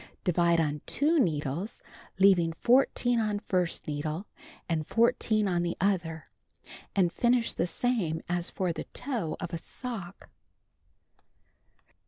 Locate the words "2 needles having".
0.87-2.53